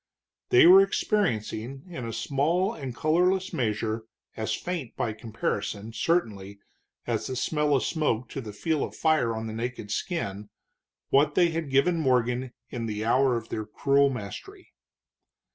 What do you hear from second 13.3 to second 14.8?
of their cruel mastery.